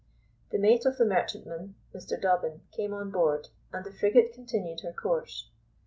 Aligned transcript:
The 0.49 0.57
mate 0.57 0.87
of 0.87 0.97
the 0.97 1.05
merchantman, 1.05 1.75
Mr 1.93 2.19
Dobbin, 2.19 2.61
came 2.71 2.91
on 2.91 3.11
board, 3.11 3.49
and 3.71 3.85
the 3.85 3.91
frigate 3.93 4.33
continued 4.33 4.79
her 4.79 4.93
course. 4.93 5.51